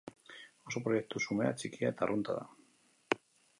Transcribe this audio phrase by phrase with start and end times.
[0.69, 3.21] Oso proiektu xumea, txikia eta arrunta da.